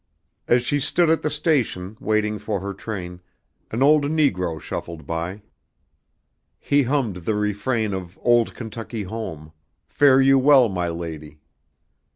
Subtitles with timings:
[0.47, 3.21] As she stood at the station, waiting for her train,
[3.69, 5.43] an old negro shuffled by.
[6.59, 9.51] He hummed the refrain of "Old Kentucky Home,"
[9.87, 11.37] "Fare you well, my lady!"